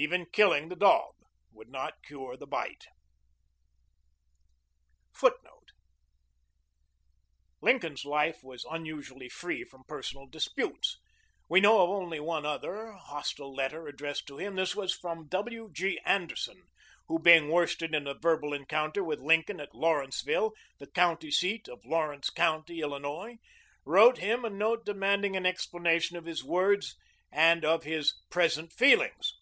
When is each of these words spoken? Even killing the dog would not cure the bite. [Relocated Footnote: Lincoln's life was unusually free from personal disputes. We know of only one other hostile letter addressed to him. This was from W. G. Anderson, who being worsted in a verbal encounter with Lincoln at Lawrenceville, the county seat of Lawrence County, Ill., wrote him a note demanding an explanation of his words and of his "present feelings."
Even 0.00 0.26
killing 0.32 0.68
the 0.68 0.76
dog 0.76 1.14
would 1.50 1.68
not 1.70 2.04
cure 2.04 2.36
the 2.36 2.46
bite. 2.46 2.84
[Relocated 5.10 5.10
Footnote: 5.12 5.68
Lincoln's 7.60 8.04
life 8.04 8.44
was 8.44 8.64
unusually 8.70 9.28
free 9.28 9.64
from 9.64 9.82
personal 9.88 10.28
disputes. 10.28 11.00
We 11.48 11.60
know 11.60 11.82
of 11.82 11.90
only 11.90 12.20
one 12.20 12.46
other 12.46 12.92
hostile 12.92 13.52
letter 13.52 13.88
addressed 13.88 14.28
to 14.28 14.38
him. 14.38 14.54
This 14.54 14.76
was 14.76 14.94
from 14.96 15.26
W. 15.30 15.68
G. 15.72 15.98
Anderson, 16.04 16.68
who 17.08 17.18
being 17.18 17.48
worsted 17.50 17.92
in 17.92 18.06
a 18.06 18.14
verbal 18.14 18.52
encounter 18.52 19.02
with 19.02 19.18
Lincoln 19.18 19.58
at 19.58 19.74
Lawrenceville, 19.74 20.52
the 20.78 20.86
county 20.86 21.32
seat 21.32 21.66
of 21.68 21.84
Lawrence 21.84 22.30
County, 22.30 22.78
Ill., 22.82 23.36
wrote 23.84 24.18
him 24.18 24.44
a 24.44 24.50
note 24.50 24.84
demanding 24.86 25.34
an 25.34 25.44
explanation 25.44 26.16
of 26.16 26.24
his 26.26 26.44
words 26.44 26.94
and 27.32 27.64
of 27.64 27.82
his 27.82 28.14
"present 28.30 28.72
feelings." 28.72 29.32